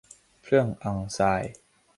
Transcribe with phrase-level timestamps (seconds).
[0.43, 1.43] เครื่องอังทราย